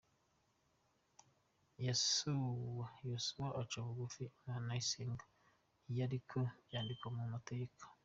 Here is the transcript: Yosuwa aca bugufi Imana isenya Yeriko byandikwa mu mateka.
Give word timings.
Yosuwa 3.09 3.49
aca 3.61 3.77
bugufi 3.85 4.23
Imana 4.37 4.69
isenya 4.81 5.23
Yeriko 5.95 6.39
byandikwa 6.67 7.09
mu 7.17 7.23
mateka. 7.33 7.83